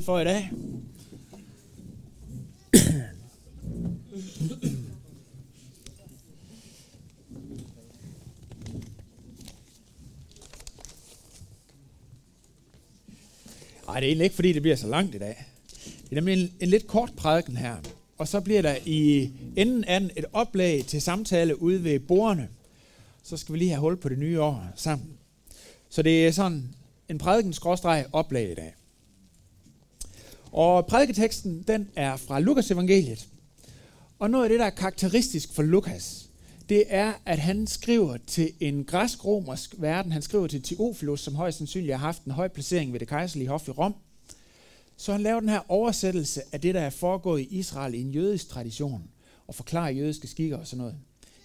[0.00, 0.50] for i dag.
[13.86, 15.44] Nej, det er egentlig ikke, fordi det bliver så langt i dag.
[15.84, 17.76] Det er nemlig en, en lidt kort prædiken her.
[18.18, 22.48] Og så bliver der i enden af den et oplag til samtale ude ved bordene.
[23.22, 25.08] Så skal vi lige have hul på det nye år sammen.
[25.88, 26.74] Så det er sådan
[27.08, 27.54] en prædiken
[28.12, 28.74] oplag i dag.
[30.52, 33.28] Og prædiketeksten, den er fra Lukas evangeliet.
[34.18, 36.28] Og noget af det, der er karakteristisk for Lukas,
[36.68, 40.12] det er, at han skriver til en græsk-romersk verden.
[40.12, 43.48] Han skriver til Theophilus, som højst sandsynligt har haft en høj placering ved det kejserlige
[43.48, 43.94] hof i Rom.
[44.96, 48.10] Så han laver den her oversættelse af det, der er foregået i Israel i en
[48.10, 49.02] jødisk tradition,
[49.46, 50.94] og forklarer jødiske skikker og sådan noget.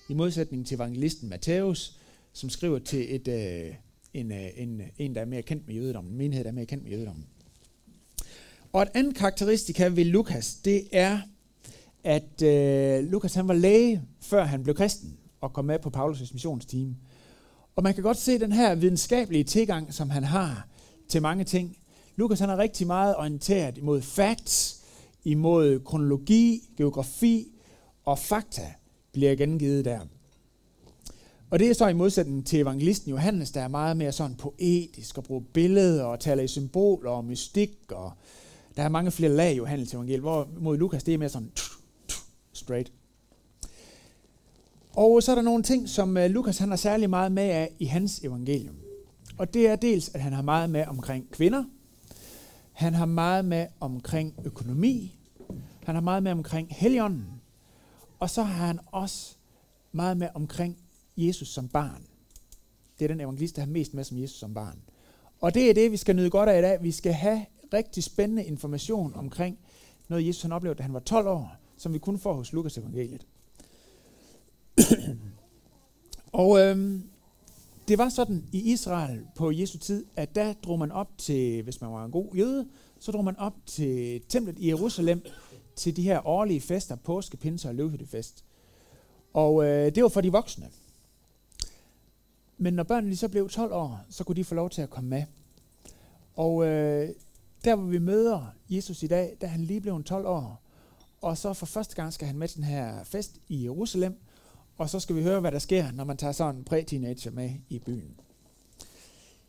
[0.09, 1.97] I modsætning til evangelisten Matthæus,
[2.33, 3.73] som skriver til et, øh,
[4.13, 6.55] en, øh, en, øh, en, der er mere kendt med jødedommen, en menighed, der er
[6.55, 7.25] mere kendt med jødedommen.
[8.77, 11.19] Og et andet karakteristika ved Lukas, det er,
[12.03, 16.33] at øh, Lukas han var læge, før han blev kristen, og kom med på Paulus'
[16.33, 16.95] missionsteam.
[17.75, 20.67] Og man kan godt se den her videnskabelige tilgang, som han har
[21.09, 21.77] til mange ting.
[22.15, 24.83] Lukas han er rigtig meget orienteret imod facts,
[25.23, 27.47] imod kronologi, geografi
[28.05, 28.73] og fakta
[29.11, 29.99] bliver gengivet der.
[31.49, 35.17] Og det er så i modsætning til evangelisten Johannes, der er meget mere sådan poetisk
[35.17, 37.71] og bruger billeder og taler i symboler og mystik.
[37.89, 38.11] Og
[38.77, 41.51] der er mange flere lag i Johannes evangeliet, hvor mod Lukas det er mere sådan
[42.53, 42.91] straight.
[44.95, 47.75] Og så er der nogle ting, som øh, Lukas han har særlig meget med af
[47.79, 48.75] i hans evangelium.
[49.37, 51.63] Og det er dels, at han har meget med omkring kvinder.
[52.71, 55.15] Han har meget med omkring økonomi.
[55.83, 57.25] Han har meget med omkring helligånden.
[58.19, 59.35] Og så har han også
[59.91, 60.77] meget med omkring
[61.17, 62.03] Jesus som barn.
[62.99, 64.79] Det er den evangelist, der har mest med som Jesus som barn.
[65.39, 66.83] Og det er det, vi skal nyde godt af i dag.
[66.83, 69.57] Vi skal have rigtig spændende information omkring
[70.07, 72.77] noget, Jesus han oplevede, da han var 12 år, som vi kun får hos Lukas
[72.77, 73.27] evangeliet.
[76.31, 77.03] og øhm,
[77.87, 81.81] det var sådan i Israel på Jesu tid, at der drog man op til, hvis
[81.81, 82.67] man var en god jøde,
[82.99, 85.21] så drog man op til templet i Jerusalem
[85.75, 88.43] til de her årlige fester, påske, pinse og løvhyttefest.
[89.33, 90.69] Og øh, det var for de voksne.
[92.57, 95.09] Men når børnene så blev 12 år, så kunne de få lov til at komme
[95.09, 95.23] med.
[96.35, 97.09] Og øh,
[97.67, 100.61] der hvor vi møder Jesus i dag, da han lige blev 12 år,
[101.21, 104.19] og så for første gang skal han med til den her fest i Jerusalem,
[104.77, 107.51] og så skal vi høre, hvad der sker, når man tager sådan en præ-teenager med
[107.69, 108.19] i byen.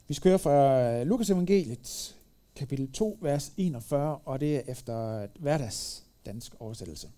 [0.09, 2.17] Vi skal høre fra Lukas evangeliet,
[2.57, 7.09] kapitel 2, vers 41, og det er efter hverdags dansk oversættelse.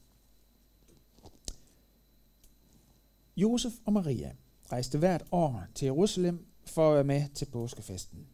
[3.37, 4.33] Josef og Maria
[4.73, 8.27] rejste hvert år til Jerusalem for at være med til påskefesten.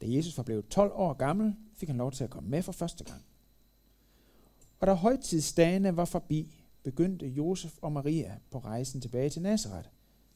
[0.00, 2.72] Da Jesus var blevet 12 år gammel, fik han lov til at komme med for
[2.72, 3.22] første gang.
[4.80, 9.88] Og da højtidsdagene var forbi, begyndte Josef og Maria på rejsen tilbage til Nazareth.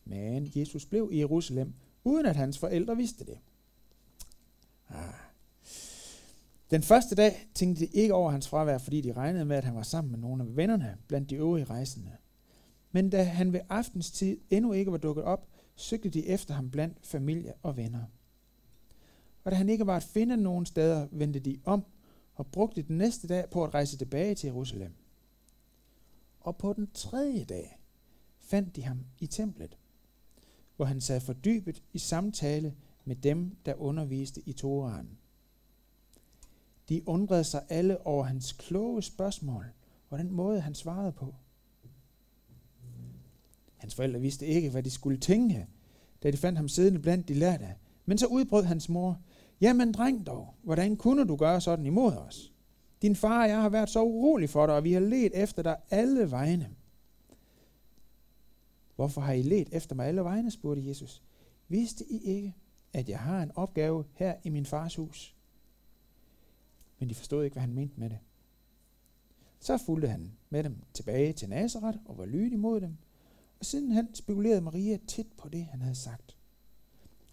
[0.05, 1.75] Men Jesus blev i Jerusalem,
[2.05, 3.39] uden at hans forældre vidste det.
[4.89, 5.15] Ah.
[6.71, 9.75] Den første dag tænkte de ikke over hans fravær, fordi de regnede med, at han
[9.75, 12.11] var sammen med nogle af vennerne blandt de øvrige rejsende.
[12.93, 17.07] Men da han ved aftenstid endnu ikke var dukket op, søgte de efter ham blandt
[17.07, 18.05] familie og venner.
[19.45, 21.85] Og da han ikke var at finde nogen steder, vendte de om
[22.35, 24.95] og brugte den næste dag på at rejse tilbage til Jerusalem.
[26.41, 27.79] Og på den tredje dag
[28.39, 29.79] fandt de ham i templet,
[30.77, 35.19] hvor han sad fordybet i samtale med dem, der underviste i Toraen.
[36.89, 39.67] De undrede sig alle over hans kloge spørgsmål
[40.11, 41.35] og den måde, han svarede på.
[43.77, 45.67] Hans forældre vidste ikke, hvad de skulle tænke,
[46.23, 47.75] da de fandt ham siddende blandt de lærte.
[48.07, 49.21] Men så udbrød hans mor,
[49.63, 52.53] Jamen dreng dog, hvordan kunne du gøre sådan imod os?
[53.03, 55.63] Din far og jeg har været så urolig for dig, og vi har let efter
[55.63, 56.71] dig alle vegne.
[58.97, 61.23] Hvorfor har I let efter mig alle vegne, spurgte Jesus.
[61.69, 62.55] Vidste I ikke,
[62.93, 65.37] at jeg har en opgave her i min fars hus?
[66.99, 68.19] Men de forstod ikke, hvad han mente med det.
[69.61, 72.97] Så fulgte han med dem tilbage til Nazareth og var lydig mod dem,
[73.59, 76.37] og sidenhen spekulerede Maria tæt på det, han havde sagt.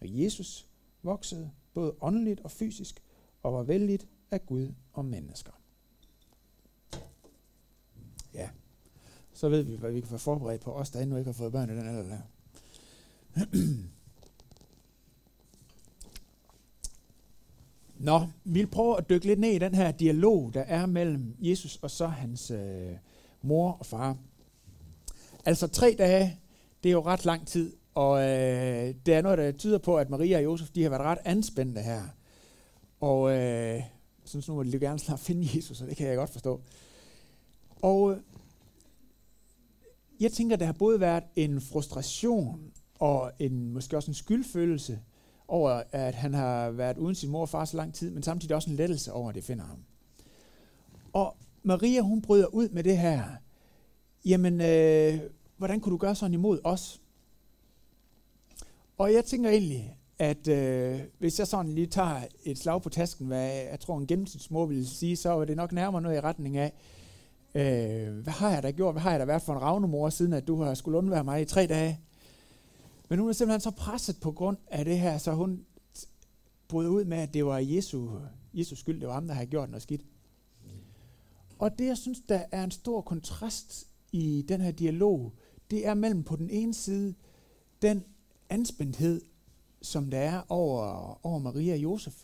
[0.01, 0.68] Og Jesus
[1.03, 3.03] voksede både åndeligt og fysisk,
[3.43, 5.51] og var vældigt af Gud og mennesker.
[8.33, 8.49] Ja,
[9.33, 11.51] så ved vi, hvad vi kan være forberedt på os, der endnu ikke har fået
[11.51, 12.19] børn i den alder der.
[18.09, 21.35] Nå, vi vil prøve at dykke lidt ned i den her dialog, der er mellem
[21.39, 22.91] Jesus og så hans øh,
[23.41, 24.17] mor og far.
[25.45, 26.39] Altså tre dage,
[26.83, 30.09] det er jo ret lang tid, og øh, det er noget, der tyder på, at
[30.09, 32.01] Maria og Josef de har været ret anspændte her.
[33.00, 33.81] Og øh,
[34.25, 36.62] synes nu, at de gerne snart finde Jesus, og det kan jeg godt forstå.
[37.81, 38.18] Og øh,
[40.19, 45.00] jeg tænker, der har både været en frustration og en måske også en skyldfølelse
[45.47, 48.56] over, at han har været uden sin mor og far så lang tid, men samtidig
[48.56, 49.83] også en lettelse over, at det finder ham.
[51.13, 53.24] Og Maria, hun bryder ud med det her.
[54.25, 55.19] Jamen, øh,
[55.57, 57.01] hvordan kunne du gøre sådan imod os?
[59.00, 63.28] Og jeg tænker egentlig, at øh, hvis jeg sådan lige tager et slag på tasken,
[63.28, 66.57] hvad jeg tror en gennemsnitsmor vil sige, så er det nok nærmere noget i retning
[66.57, 66.74] af,
[67.56, 68.94] øh, hvad har jeg da gjort?
[68.94, 71.42] Hvad har jeg da været for en ravnemor, siden at du har skulle undvære mig
[71.42, 72.00] i tre dage?
[73.10, 75.66] Men hun er simpelthen så presset på grund af det her, så hun
[76.68, 78.10] brød ud med, at det var Jesu,
[78.54, 80.01] Jesus skyld, det var ham, der havde gjort noget skidt.
[81.60, 85.34] Og det, jeg synes, der er en stor kontrast i den her dialog,
[85.72, 87.13] det er mellem på den ene side
[87.81, 88.04] den
[88.50, 89.22] anspændthed,
[89.81, 90.81] som der er over,
[91.25, 92.24] over Maria og Josef,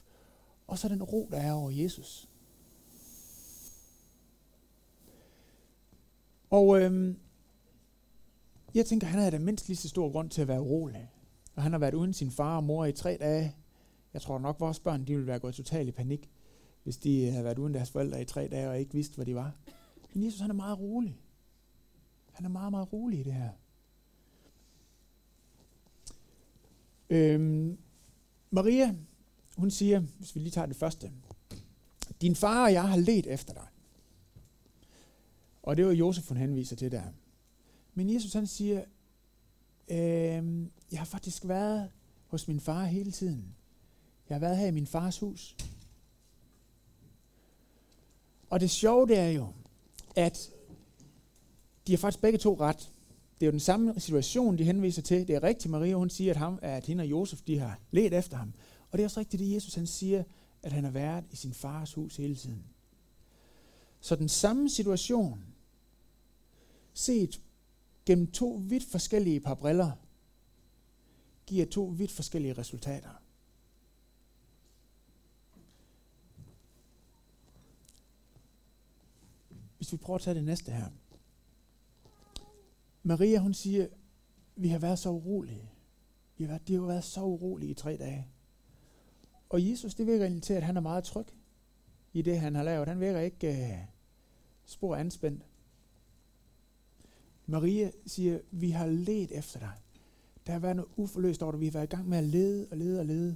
[0.67, 2.29] og så den ro, der er over Jesus.
[6.49, 7.17] Og øhm,
[8.75, 11.09] jeg tænker, han havde da mindst lige så stor grund til at være urolig.
[11.55, 13.55] Og han har været uden sin far og mor i tre dage.
[14.13, 16.29] Jeg tror nok, vores børn de ville være gået totalt i panik,
[16.83, 19.35] hvis de havde været uden deres forældre i tre dage og ikke vidste, hvor de
[19.35, 19.55] var.
[20.13, 21.19] Men Jesus han er meget rolig.
[22.31, 23.49] Han er meget, meget rolig i det her.
[27.09, 27.77] Øhm,
[28.51, 28.95] Maria,
[29.57, 31.11] hun siger, hvis vi lige tager det første,
[32.21, 33.67] din far og jeg har let efter dig.
[35.63, 37.03] Og det var Josef, hun henviser til der.
[37.93, 38.83] Men Jesus han siger,
[39.87, 41.89] øhm, jeg har faktisk været
[42.27, 43.55] hos min far hele tiden.
[44.29, 45.55] Jeg har været her i min fars hus.
[48.49, 49.47] Og det sjove det er jo,
[50.15, 50.51] at
[51.87, 52.91] de har faktisk begge to ret.
[53.39, 55.27] Det er jo den samme situation, de henviser til.
[55.27, 58.13] Det er rigtigt, Maria, hun siger, at, ham, at hende og Josef, de har let
[58.13, 58.53] efter ham.
[58.91, 60.23] Og det er også rigtigt, det Jesus han siger,
[60.63, 62.63] at han har været i sin fars hus hele tiden.
[63.99, 65.45] Så den samme situation,
[66.93, 67.41] set
[68.05, 69.91] gennem to vidt forskellige par briller,
[71.45, 73.09] giver to vidt forskellige resultater.
[79.77, 80.89] Hvis vi prøver at tage det næste her.
[83.07, 83.87] Maria, hun siger,
[84.55, 85.71] vi har været så urolige.
[86.37, 88.27] Vi har været, de har været så urolige i tre dage.
[89.49, 91.25] Og Jesus, det virker egentlig til, at han er meget tryg
[92.13, 92.87] i det, han har lavet.
[92.87, 93.85] Han virker ikke uh,
[94.65, 95.45] spor anspændt.
[97.45, 99.73] Maria siger, vi har let efter dig.
[100.47, 101.61] Der har været noget uforløst over det.
[101.61, 103.35] Vi har været i gang med at lede og lede og lede.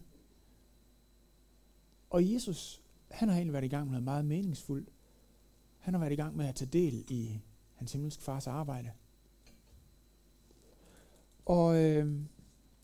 [2.10, 2.82] Og Jesus,
[3.12, 4.90] han har egentlig været i gang med noget meget meningsfuldt.
[5.78, 7.40] Han har været i gang med at tage del i
[7.76, 8.92] hans himmelske fars arbejde.
[11.50, 12.22] Og, øh,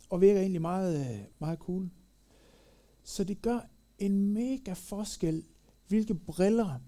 [0.10, 1.90] og virker egentlig meget, øh, meget cool.
[3.04, 3.60] Så det gør
[4.00, 5.46] en mega forskel,
[5.88, 6.80] hvilke briller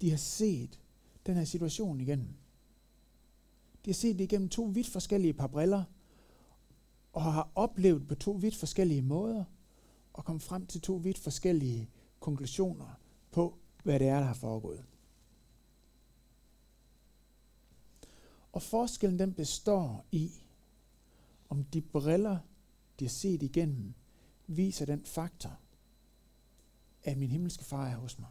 [0.00, 0.80] de har set
[1.26, 2.28] den her situation igennem.
[3.84, 5.84] De har set det igennem to vidt forskellige par briller,
[7.12, 9.44] og har oplevet på to vidt forskellige måder,
[10.12, 11.90] og kom frem til to vidt forskellige
[12.20, 13.00] konklusioner
[13.30, 14.84] på, hvad det er, der har foregået.
[18.52, 20.30] Og forskellen den består i,
[21.52, 22.38] om de briller,
[22.98, 23.94] de har set igennem,
[24.46, 25.58] viser den faktor,
[27.02, 28.30] at min himmelske far er hos mig.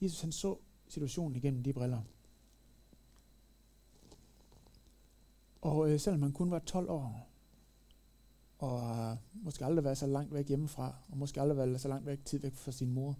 [0.00, 0.58] Jesus han så
[0.88, 2.02] situationen igennem de briller.
[5.60, 7.28] Og øh, selvom han kun var 12 år,
[8.58, 12.06] og øh, måske aldrig været så langt væk hjemmefra, og måske aldrig været så langt
[12.06, 13.18] væk tid væk fra sin mor,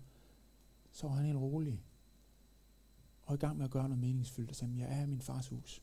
[0.93, 1.85] så var han helt rolig.
[3.31, 5.49] Og i gang med at gøre noget meningsfyldt, og sagde, jeg er i min fars
[5.49, 5.83] hus.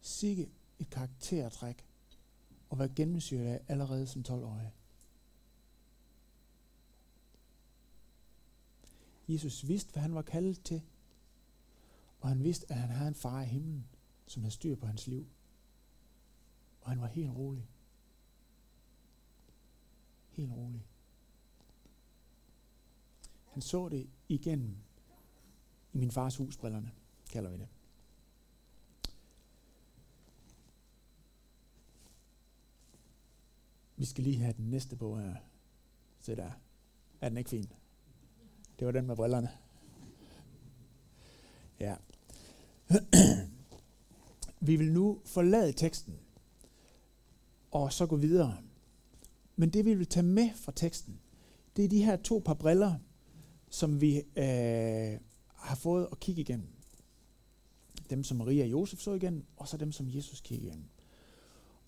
[0.00, 1.86] Sikke et karaktertræk,
[2.70, 4.72] og være gennemsyret af allerede som 12-årig.
[9.28, 10.82] Jesus vidste, hvad han var kaldet til.
[12.20, 13.86] Og han vidste, at han havde en far i himlen,
[14.26, 15.26] som havde styr på hans liv.
[16.80, 17.68] Og han var helt rolig.
[20.30, 20.86] Helt rolig.
[23.44, 24.76] Han så det igennem
[25.92, 26.90] i min fars husbrillerne,
[27.32, 27.68] kalder vi det.
[33.96, 35.34] Vi skal lige have den næste bog her.
[36.20, 36.50] Se der.
[37.20, 37.72] Er den ikke fin?
[38.78, 39.50] Det var den med brillerne.
[41.80, 41.96] Ja.
[44.60, 46.18] vi vil nu forlade teksten
[47.70, 48.56] og så gå videre.
[49.56, 51.20] Men det vi vil tage med fra teksten,
[51.76, 52.94] det er de her to par briller,
[53.70, 55.18] som vi øh,
[55.54, 56.68] har fået at kigge igennem.
[58.10, 60.88] Dem, som Maria og Josef så igennem, og så dem, som Jesus kiggede igennem.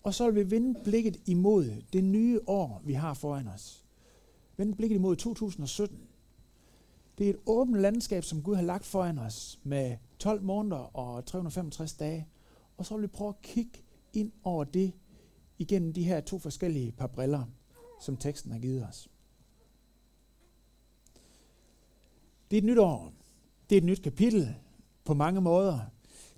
[0.03, 3.85] Og så vil vi vende blikket imod det nye år, vi har foran os.
[4.57, 5.99] Vende blikket imod 2017.
[7.17, 11.25] Det er et åbent landskab, som Gud har lagt foran os med 12 måneder og
[11.25, 12.27] 365 dage.
[12.77, 13.83] Og så vil vi prøve at kigge
[14.13, 14.93] ind over det
[15.57, 17.43] igennem de her to forskellige par briller,
[18.01, 19.09] som teksten har givet os.
[22.51, 23.13] Det er et nyt år.
[23.69, 24.55] Det er et nyt kapitel
[25.05, 25.79] på mange måder.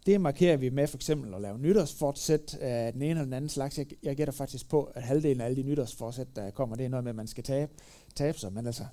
[0.05, 3.49] Det markerer vi med for eksempel at lave nytårsfortsæt af den ene eller den anden
[3.49, 3.77] slags.
[3.77, 6.89] Jeg, jeg gætter faktisk på, at halvdelen af alle de nytårsforsæt, der kommer, det er
[6.89, 7.71] noget med, at man skal tabe,
[8.15, 8.53] tabe sig.
[8.53, 8.85] Men altså,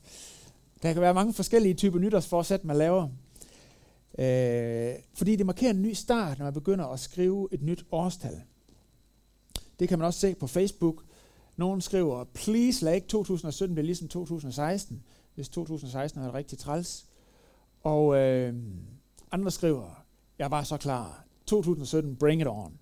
[0.83, 3.09] der kan være mange forskellige typer nytårsforsæt, man laver.
[4.19, 8.43] Øh, fordi det markerer en ny start, når man begynder at skrive et nyt årstal.
[9.79, 11.05] Det kan man også se på Facebook.
[11.57, 15.03] Nogen skriver, please lad ikke 2017 blive ligesom 2016,
[15.35, 17.08] hvis 2016 er rigtig træls.
[17.89, 18.55] Og øh,
[19.31, 20.05] andre skriver,
[20.39, 21.25] jeg var så klar.
[21.47, 22.79] 2017, bring it on.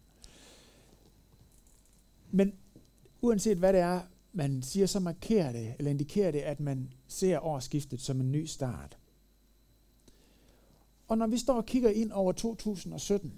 [2.30, 2.52] Men
[3.20, 4.00] uanset hvad det er,
[4.32, 8.44] man siger, så markerer det, eller indikerer det, at man ser årsskiftet som en ny
[8.44, 8.98] start.
[11.08, 13.32] Og når vi står og kigger ind over 2017,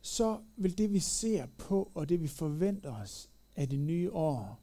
[0.00, 4.60] så vil det, vi ser på, og det, vi forventer os af det nye år,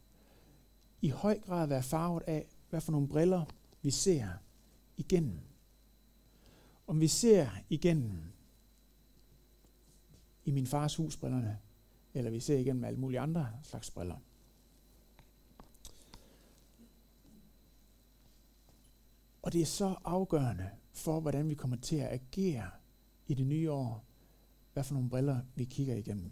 [1.02, 3.46] i høj grad være farvet af, hvad for nogle briller
[3.82, 4.28] vi ser
[4.98, 5.40] igennem.
[6.88, 8.24] Om vi ser igennem
[10.46, 11.60] i min fars husbrillerne,
[12.14, 14.18] eller vi ser igennem alle mulige andre slags briller.
[19.42, 22.70] Og det er så afgørende for, hvordan vi kommer til at agere
[23.28, 24.06] i det nye år,
[24.74, 26.32] hvad for nogle briller vi kigger igennem.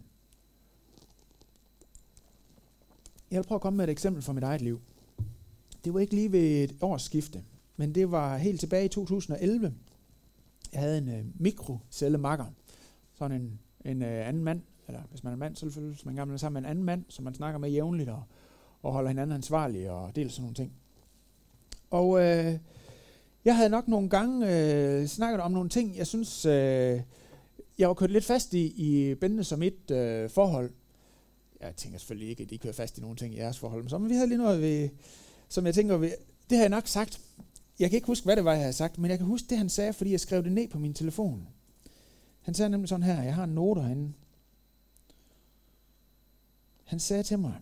[3.32, 4.82] Jeg vil prøve at komme med et eksempel fra mit eget liv.
[5.84, 7.44] Det var ikke lige ved et årsskifte,
[7.78, 9.74] men det var helt tilbage i 2011.
[10.74, 12.46] Jeg havde en øh, mikrocellemakker,
[13.14, 16.40] sådan en, en øh, anden mand, eller hvis man er mand, selvfølgelig, så man gerne
[16.40, 18.24] sammen med en anden mand, som man snakker med jævnligt og,
[18.82, 20.74] og holder hinanden ansvarlig og deler sådan nogle ting.
[21.90, 22.60] Og øh,
[23.46, 27.02] jeg havde nok nogle gange øh, snakket om nogle ting, jeg synes, øh,
[27.78, 30.72] jeg var kørt lidt fast i, i Bente som et øh, forhold.
[31.62, 33.90] Jeg tænker selvfølgelig ikke, at I kører fast i nogle ting i jeres forhold, men
[33.90, 34.90] så, men vi havde lige noget, ved,
[35.50, 36.12] som jeg tænker, ved,
[36.50, 37.20] det har jeg nok sagt.
[37.80, 39.58] Jeg kan ikke huske, hvad det var, jeg havde sagt, men jeg kan huske det,
[39.58, 41.48] han sagde, fordi jeg skrev det ned på min telefon.
[42.42, 44.14] Han sagde nemlig sådan her, jeg har en note herinde.
[46.84, 47.60] Han sagde til mig,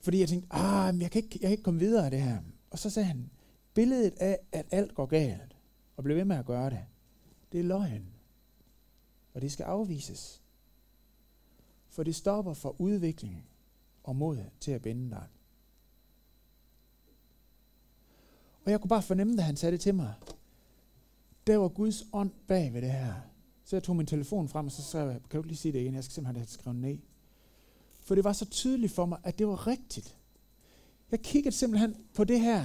[0.00, 2.22] fordi jeg tænkte, ah, men jeg kan, ikke, jeg kan ikke komme videre af det
[2.22, 2.38] her.
[2.70, 3.30] Og så sagde han,
[3.74, 5.56] billedet af, at alt går galt,
[5.96, 6.84] og bliver ved med at gøre det,
[7.52, 8.06] det er løgn.
[9.34, 10.42] Og det skal afvises.
[11.88, 13.44] For det stopper for udvikling
[14.02, 15.26] og mod til at binde dig.
[18.64, 20.14] Og jeg kunne bare fornemme, da han sagde det til mig.
[21.46, 23.14] Der var Guds ånd bag ved det her.
[23.64, 25.80] Så jeg tog min telefon frem, og så skrev jeg, kan du lige sige det
[25.80, 25.94] igen?
[25.94, 26.98] Jeg skal simpelthen have det skrevet ned.
[28.00, 30.16] For det var så tydeligt for mig, at det var rigtigt.
[31.10, 32.64] Jeg kiggede simpelthen på det her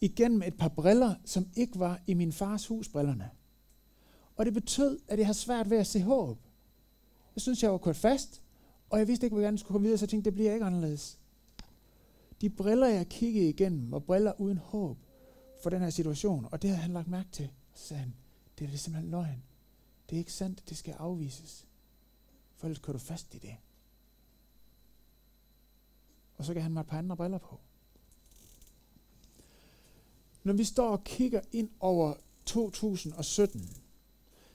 [0.00, 3.30] igennem et par briller, som ikke var i min fars hus brillerne.
[4.36, 6.38] Og det betød, at jeg har svært ved at se håb.
[7.34, 8.42] Jeg synes, jeg var kørt fast,
[8.90, 10.66] og jeg vidste ikke, hvordan jeg skulle komme videre, så jeg tænkte, det bliver ikke
[10.66, 11.18] anderledes.
[12.40, 15.05] De briller, jeg kiggede igennem, var briller uden håb
[15.66, 17.50] for den her situation, og det havde han lagt mærke til.
[17.74, 18.14] Så sagde han,
[18.58, 19.42] det er det simpelthen løgn.
[20.10, 21.66] Det er ikke sandt, det skal afvises.
[22.56, 23.56] For ellers kører du fast i det.
[26.36, 27.60] Og så kan han mig et par andre briller på.
[30.44, 33.76] Når vi står og kigger ind over 2017,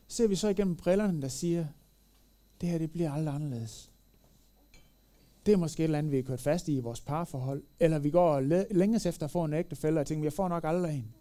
[0.08, 1.68] ser vi så igennem brillerne, der siger,
[2.62, 3.91] det her det bliver aldrig anderledes.
[5.46, 7.64] Det er måske et eller andet, vi har kørt fast i i vores parforhold.
[7.80, 8.40] Eller vi går
[8.74, 11.14] længes efter at få en ægtefælde og tænker, jeg får nok aldrig en.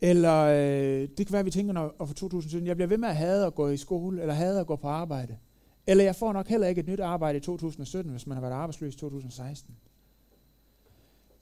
[0.00, 3.08] Eller øh, det kan være, at vi tænker, når for 2017, jeg bliver ved med
[3.08, 5.38] at have at gå i skole, eller have at gå på arbejde.
[5.86, 8.52] Eller jeg får nok heller ikke et nyt arbejde i 2017, hvis man har været
[8.52, 9.74] arbejdsløs i 2016.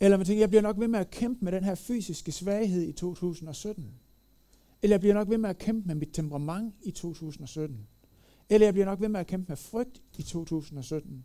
[0.01, 2.83] Eller man tænker, jeg bliver nok ved med at kæmpe med den her fysiske svaghed
[2.83, 3.91] i 2017.
[4.83, 7.87] Eller jeg bliver nok ved med at kæmpe med mit temperament i 2017.
[8.51, 11.25] Eller jeg bliver nok ved med at kæmpe med frygt i 2017.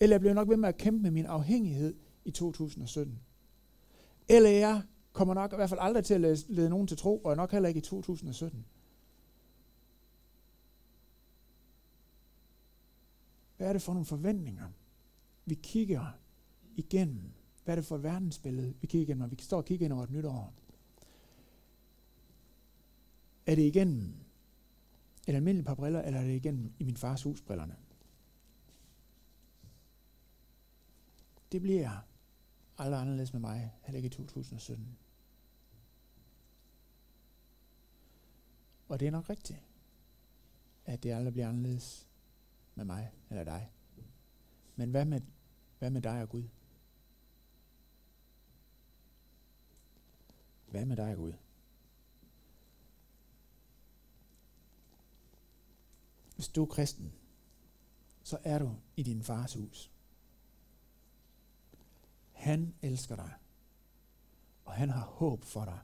[0.00, 3.20] Eller jeg bliver nok ved med at kæmpe med min afhængighed i 2017.
[4.28, 4.82] Eller jeg
[5.12, 7.52] kommer nok i hvert fald aldrig til at lede, lede nogen til tro, og nok
[7.52, 8.64] heller ikke i 2017.
[13.56, 14.68] Hvad er det for nogle forventninger,
[15.44, 16.06] vi kigger
[16.76, 17.32] igennem?
[17.64, 19.92] Hvad er det for et verdensbillede, vi kigger igennem, når vi står og kigger ind
[19.92, 20.54] over et nyt år?
[23.46, 24.14] Er det igennem
[25.28, 27.76] et almindeligt par briller, eller er det igennem i min fars husbrillerne?
[31.54, 32.00] Det bliver
[32.78, 34.98] aldrig anderledes med mig, heller ikke i 2017.
[38.88, 39.58] Og det er nok rigtigt,
[40.84, 42.08] at det aldrig bliver anderledes.
[42.74, 43.72] med mig eller dig.
[44.76, 45.20] Men hvad med,
[45.78, 46.48] hvad med dig og Gud?
[50.66, 51.32] Hvad med dig og Gud?
[56.34, 57.12] Hvis du er kristen,
[58.22, 59.93] så er du i din fars hus.
[62.44, 63.30] Han elsker dig,
[64.64, 65.78] og han har håb for dig.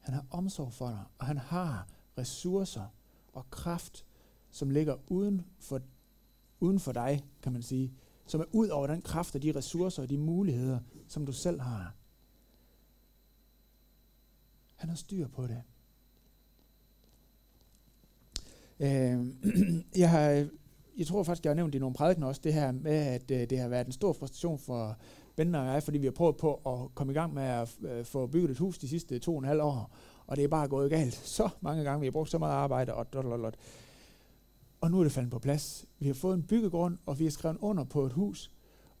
[0.00, 1.88] Han har omsorg for dig, og han har
[2.18, 2.86] ressourcer
[3.32, 4.06] og kraft,
[4.50, 5.80] som ligger uden for,
[6.60, 7.92] uden for dig, kan man sige,
[8.26, 11.60] som er ud over den kraft og de ressourcer og de muligheder, som du selv
[11.60, 11.94] har.
[14.76, 15.62] Han har styr på det.
[18.80, 19.26] Øh,
[20.02, 20.48] jeg, har,
[20.98, 23.50] jeg tror faktisk, jeg har nævnt i nogle prædiken også det her med, at øh,
[23.50, 24.96] det har været en stor frustration for
[25.36, 28.04] Bente og jeg, fordi vi har prøvet på at komme i gang med at øh,
[28.04, 29.94] få bygget et hus de sidste to og en halv år,
[30.26, 32.00] og det er bare gået galt så mange gange.
[32.00, 33.54] Vi har brugt så meget arbejde, og dot, dot, dot.
[34.80, 35.86] Og nu er det faldet på plads.
[35.98, 38.50] Vi har fået en byggegrund, og vi har skrevet under på et hus,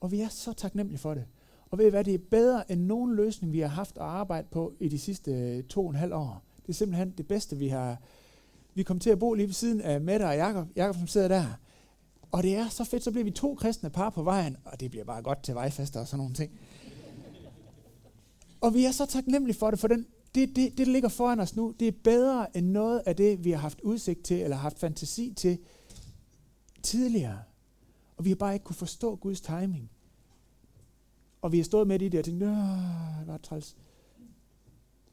[0.00, 1.24] og vi er så taknemmelige for det.
[1.70, 4.48] Og ved I hvad, det er bedre end nogen løsning, vi har haft at arbejde
[4.50, 6.42] på i de sidste øh, to og en halv år.
[6.62, 8.02] Det er simpelthen det bedste, vi har.
[8.74, 11.28] Vi kom til at bo lige ved siden af Mette og Jakob, Jakob som sidder
[11.28, 11.44] der.
[12.32, 14.90] Og det er så fedt, så bliver vi to kristne par på vejen, og det
[14.90, 16.52] bliver bare godt til vejfester og sådan nogle ting.
[18.60, 21.40] Og vi er så taknemmelige for det, for den, det, det, det, der ligger foran
[21.40, 24.56] os nu, det er bedre end noget af det, vi har haft udsigt til, eller
[24.56, 25.58] haft fantasi til
[26.82, 27.42] tidligere.
[28.16, 29.90] Og vi har bare ikke kunne forstå Guds timing.
[31.42, 32.48] Og vi har stået med det og tænkt, det
[33.26, 33.76] var træls.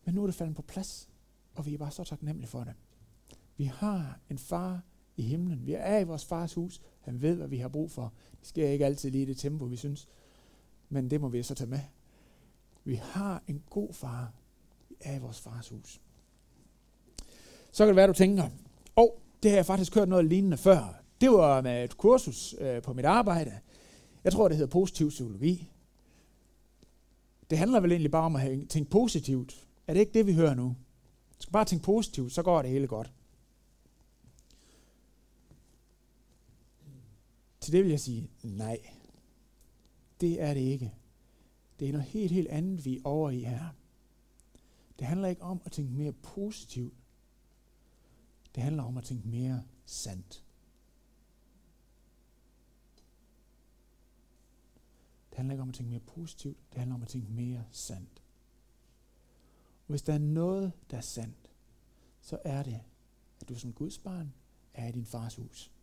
[0.05, 1.09] Men nu er det faldet på plads,
[1.55, 2.73] og vi er bare så taknemmelige for det.
[3.57, 4.81] Vi har en far
[5.17, 5.65] i himlen.
[5.65, 6.81] Vi er i vores fars hus.
[7.05, 8.13] Han ved, hvad vi har brug for.
[8.39, 10.07] Det sker ikke altid lige i det tempo, vi synes.
[10.89, 11.79] Men det må vi så tage med.
[12.83, 14.33] Vi har en god far.
[14.89, 16.01] Vi er i vores fars hus.
[17.71, 18.49] Så kan det være, du tænker, åh,
[18.95, 19.09] oh,
[19.43, 21.01] det har jeg faktisk kørt noget lignende før.
[21.21, 23.59] Det var med et kursus øh, på mit arbejde.
[24.23, 25.71] Jeg tror, det hedder positiv psykologi.
[27.49, 29.67] Det handler vel egentlig bare om at tænke positivt.
[29.87, 30.75] Er det ikke det, vi hører nu?
[31.37, 33.11] Du skal bare tænke positivt, så går det hele godt.
[37.65, 38.79] Til det vil jeg sige, nej.
[40.21, 40.93] Det er det ikke.
[41.79, 43.69] Det er noget helt, helt andet, vi er over i her.
[44.99, 46.93] Det handler ikke om at tænke mere positivt.
[48.55, 50.43] Det handler om at tænke mere sandt.
[55.29, 58.23] Det handler ikke om at tænke mere positivt, det handler om at tænke mere sandt.
[59.87, 61.51] Og hvis der er noget, der er sandt,
[62.21, 62.81] så er det,
[63.41, 64.33] at du som Guds barn
[64.73, 65.74] er i din fars hus.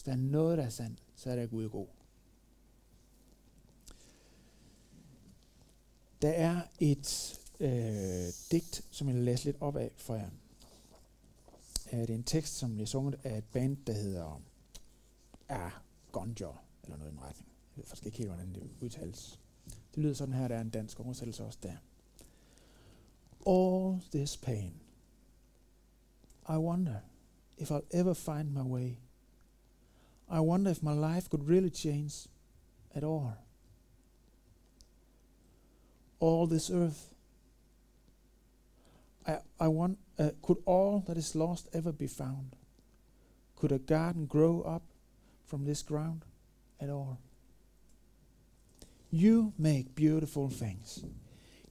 [0.00, 1.86] Hvis der er noget, der er sandt, så er det, Gud god.
[6.22, 10.30] Der er et øh, digt, som jeg vil læse lidt op af for jer.
[11.92, 14.42] Øh, det er en tekst, som bliver sunget af et band, der hedder
[15.48, 15.72] Ah,
[16.12, 17.48] Gonjo, eller noget i den retning.
[17.48, 19.40] Jeg ved faktisk ikke helt, hvordan det udtales.
[19.94, 21.76] Det lyder sådan her, der er en dansk oversættelse også der.
[23.46, 24.80] All this pain.
[26.48, 27.00] I wonder
[27.58, 28.96] if I'll ever find my way.
[30.30, 32.28] I wonder if my life could really change
[32.94, 33.36] at all.
[36.20, 37.12] All this earth.
[39.26, 42.54] I, I want, uh, could all that is lost ever be found?
[43.56, 44.82] Could a garden grow up
[45.44, 46.24] from this ground
[46.80, 47.18] at all?
[49.10, 51.04] You make beautiful things.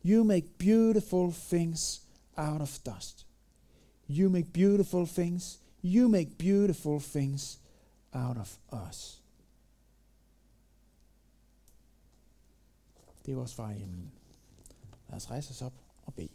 [0.03, 2.01] You make beautiful things
[2.37, 3.23] out of dust.
[4.05, 5.59] You make beautiful things.
[5.81, 7.58] You make beautiful things
[8.11, 9.23] out of us.
[13.25, 14.11] Det er vores far i himlen.
[15.07, 15.73] Lad os rejse os op
[16.05, 16.29] og bede.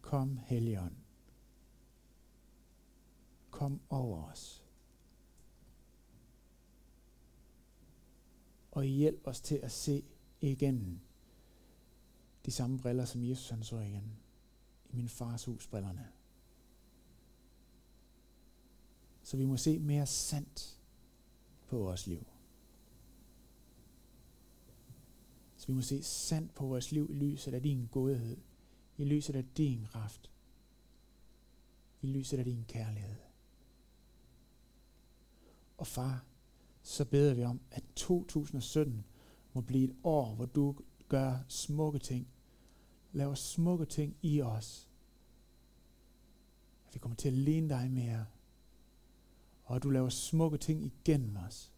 [0.00, 0.96] Kom, Helligånd.
[3.50, 4.64] Kom over os.
[8.70, 10.04] Og hjælp os til at se
[10.40, 11.00] igen
[12.46, 14.12] de samme briller, som Jesus han så igen.
[14.90, 16.08] I min fars hus brillerne.
[19.22, 20.80] Så vi må se mere sandt
[21.66, 22.26] på vores liv.
[25.56, 28.36] Så vi må se sandt på vores liv i lyset af din godhed
[28.98, 30.30] i lyset af din kraft,
[32.02, 33.16] i lyset af din kærlighed.
[35.76, 36.24] Og far,
[36.82, 39.04] så beder vi om, at 2017
[39.52, 40.76] må blive et år, hvor du
[41.08, 42.28] gør smukke ting,
[43.12, 44.88] laver smukke ting i os.
[46.86, 48.26] At vi kommer til at ligne dig mere,
[49.64, 51.72] og at du laver smukke ting igennem os.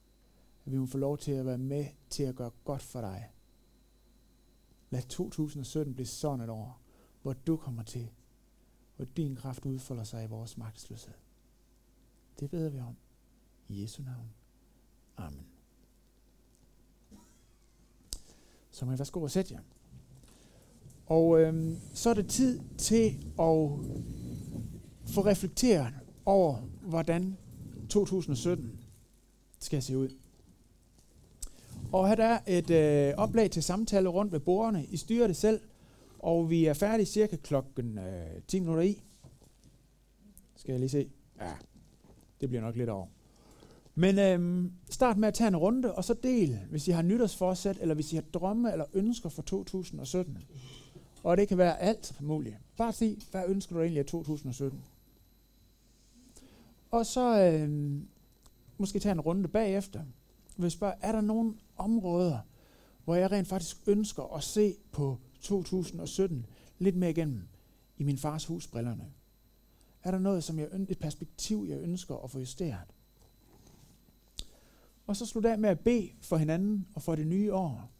[0.66, 3.30] At vi må få lov til at være med til at gøre godt for dig.
[4.90, 6.80] Lad 2017 blive sådan et år,
[7.22, 8.10] hvor du kommer til,
[8.96, 11.14] hvor din kraft udfolder sig i vores magtesløshed.
[12.40, 12.96] Det beder vi om.
[13.68, 14.30] I Jesu navn.
[15.16, 15.59] Amen.
[18.80, 19.60] Så må I værsgo og sætte jer.
[21.06, 23.06] Og øhm, så er det tid til
[23.38, 23.70] at
[25.06, 27.36] få reflekteret over, hvordan
[27.88, 28.80] 2017
[29.58, 30.08] skal se ud.
[31.92, 34.84] Og her der er et øh, oplag til samtale rundt ved bordene.
[34.84, 35.60] I styrer det selv,
[36.18, 39.02] og vi er færdige cirka klokken øh, 10 minutter i.
[40.56, 41.10] Skal jeg lige se?
[41.40, 41.52] Ja,
[42.40, 43.06] det bliver nok lidt over.
[43.94, 47.78] Men øhm, start med at tage en runde, og så del, hvis I har nytårsforsæt,
[47.80, 50.38] eller hvis I har drømme eller ønsker for 2017.
[51.22, 52.56] Og det kan være alt muligt.
[52.76, 54.84] Bare sig, hvad ønsker du egentlig af 2017?
[56.90, 58.08] Og så øhm,
[58.78, 60.02] måske tage en runde bagefter.
[60.56, 62.38] Hvis spørge, er der nogle områder,
[63.04, 66.46] hvor jeg rent faktisk ønsker at se på 2017
[66.78, 67.48] lidt mere igennem
[67.98, 69.04] i min fars husbrillerne?
[70.02, 72.94] Er der noget, som jeg, et perspektiv, jeg ønsker at få justeret?
[75.10, 77.90] Og så slutte af med at bede for hinanden og for det nye år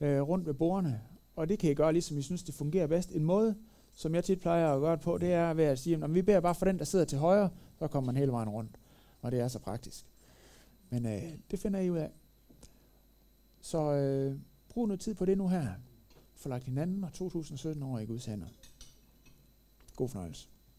[0.00, 1.00] øh, rundt ved bordene.
[1.36, 3.10] Og det kan I gøre, ligesom I synes, det fungerer bedst.
[3.10, 3.56] En måde,
[3.92, 6.22] som jeg tit plejer at gøre det på, det er ved at sige, at vi
[6.22, 8.70] beder bare for den, der sidder til højre, så kommer man hele vejen rundt.
[9.20, 10.06] Og det er så praktisk.
[10.90, 12.10] Men øh, det finder I ud af.
[13.60, 15.66] Så øh, brug noget tid på det nu her.
[16.34, 18.48] Forlagt hinanden og 2017 over i Guds hænder.
[19.96, 20.48] God fornøjelse.